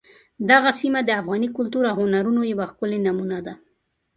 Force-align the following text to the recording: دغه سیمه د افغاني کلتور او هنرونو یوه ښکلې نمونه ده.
دغه 0.49 0.71
سیمه 0.79 0.99
د 1.03 1.09
افغاني 1.21 1.49
کلتور 1.57 1.83
او 1.91 1.97
هنرونو 2.03 2.41
یوه 2.51 2.65
ښکلې 2.71 2.99
نمونه 3.07 3.39
ده. 3.45 3.53